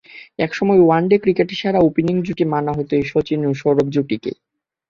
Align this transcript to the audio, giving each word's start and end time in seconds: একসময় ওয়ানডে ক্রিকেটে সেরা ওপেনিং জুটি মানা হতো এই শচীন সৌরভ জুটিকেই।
একসময় 0.39 0.81
ওয়ানডে 0.83 1.17
ক্রিকেটে 1.23 1.55
সেরা 1.55 1.79
ওপেনিং 1.81 2.15
জুটি 2.25 2.43
মানা 2.53 2.71
হতো 2.77 2.91
এই 2.95 3.05
শচীন 3.11 3.41
সৌরভ 3.53 3.87
জুটিকেই। 3.95 4.35